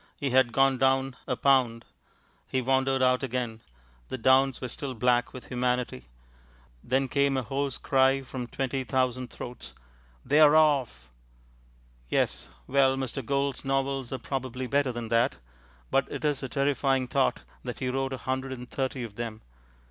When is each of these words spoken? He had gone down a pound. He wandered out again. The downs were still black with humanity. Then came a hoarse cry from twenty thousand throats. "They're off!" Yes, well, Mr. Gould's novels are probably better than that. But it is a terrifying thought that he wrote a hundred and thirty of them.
He 0.17 0.31
had 0.31 0.51
gone 0.51 0.79
down 0.79 1.15
a 1.27 1.35
pound. 1.37 1.85
He 2.47 2.59
wandered 2.59 3.03
out 3.03 3.21
again. 3.21 3.61
The 4.07 4.17
downs 4.17 4.59
were 4.59 4.67
still 4.67 4.95
black 4.95 5.31
with 5.31 5.49
humanity. 5.49 6.05
Then 6.83 7.07
came 7.07 7.37
a 7.37 7.43
hoarse 7.43 7.77
cry 7.77 8.23
from 8.23 8.47
twenty 8.47 8.83
thousand 8.83 9.29
throats. 9.29 9.75
"They're 10.25 10.55
off!" 10.55 11.11
Yes, 12.09 12.49
well, 12.65 12.97
Mr. 12.97 13.23
Gould's 13.23 13.63
novels 13.63 14.11
are 14.11 14.17
probably 14.17 14.65
better 14.65 14.91
than 14.91 15.09
that. 15.09 15.37
But 15.91 16.11
it 16.11 16.25
is 16.25 16.41
a 16.41 16.49
terrifying 16.49 17.07
thought 17.07 17.43
that 17.61 17.77
he 17.77 17.87
wrote 17.89 18.13
a 18.13 18.17
hundred 18.17 18.53
and 18.53 18.67
thirty 18.67 19.03
of 19.03 19.17
them. 19.17 19.43